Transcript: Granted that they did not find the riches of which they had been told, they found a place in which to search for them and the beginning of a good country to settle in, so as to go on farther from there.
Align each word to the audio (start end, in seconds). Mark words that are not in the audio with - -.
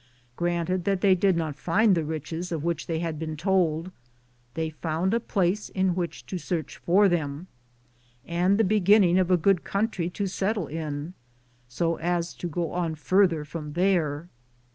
Granted 0.35 0.85
that 0.85 1.01
they 1.01 1.13
did 1.13 1.37
not 1.37 1.59
find 1.59 1.93
the 1.93 2.03
riches 2.03 2.51
of 2.51 2.63
which 2.63 2.87
they 2.87 2.97
had 3.01 3.19
been 3.19 3.37
told, 3.37 3.91
they 4.55 4.71
found 4.71 5.13
a 5.13 5.19
place 5.19 5.69
in 5.69 5.93
which 5.93 6.25
to 6.25 6.39
search 6.39 6.77
for 6.77 7.07
them 7.07 7.45
and 8.25 8.57
the 8.57 8.63
beginning 8.63 9.19
of 9.19 9.29
a 9.29 9.37
good 9.37 9.63
country 9.63 10.09
to 10.09 10.25
settle 10.25 10.65
in, 10.65 11.13
so 11.67 11.97
as 11.97 12.33
to 12.33 12.47
go 12.47 12.71
on 12.71 12.95
farther 12.95 13.45
from 13.45 13.73
there. 13.73 14.27